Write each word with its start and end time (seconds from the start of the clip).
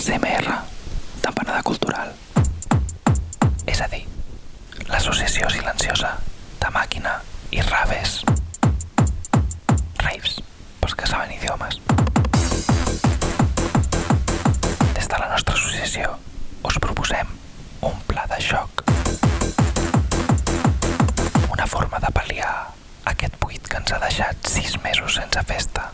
CMR, 0.00 0.52
Tempanada 1.22 1.62
Cultural. 1.62 2.12
És 3.66 3.80
a 3.80 3.88
dir, 3.88 4.02
l'Associació 4.90 5.48
Silenciosa 5.50 6.10
de 6.60 6.70
Màquina 6.74 7.14
i 7.50 7.62
Raves. 7.64 8.18
Raves, 10.02 10.36
pels 10.82 10.94
que 11.00 11.08
saben 11.08 11.32
idiomes. 11.32 11.80
Des 14.94 15.08
de 15.08 15.18
la 15.18 15.30
nostra 15.32 15.56
associació 15.56 16.12
us 16.68 16.78
proposem 16.78 17.32
un 17.80 17.96
pla 18.06 18.28
de 18.30 18.40
xoc. 18.50 18.84
Una 21.56 21.66
forma 21.66 22.02
de 22.04 22.12
pal·liar 22.20 22.54
aquest 23.14 23.40
buit 23.40 23.64
que 23.64 23.80
ens 23.80 23.96
ha 23.96 24.02
deixat 24.04 24.52
sis 24.56 24.76
mesos 24.84 25.16
sense 25.22 25.48
festa. 25.48 25.90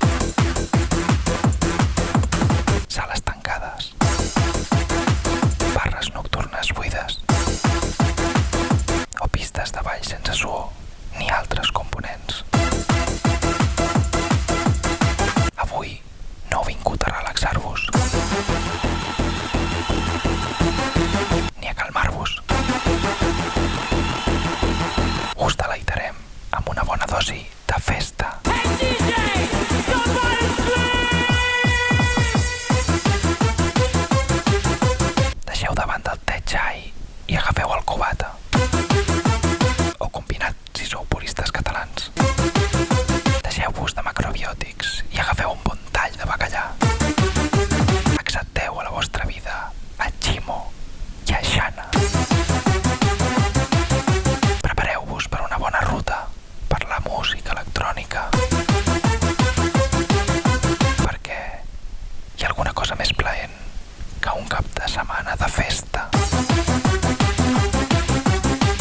Festa. 65.52 66.08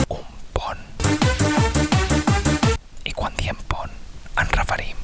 Un 0.08 0.24
pont. 0.54 0.80
I 3.04 3.12
quan 3.12 3.36
diem 3.36 3.60
pont, 3.68 3.92
ens 4.40 4.56
referim, 4.56 5.01